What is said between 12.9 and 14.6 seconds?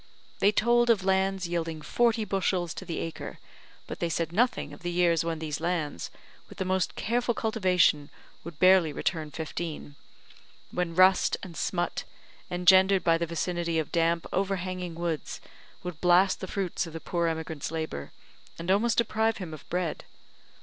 by the vicinity of damp over